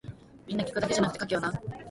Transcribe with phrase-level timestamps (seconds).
[0.47, 1.53] 皆聞くだけじゃなくて書けよな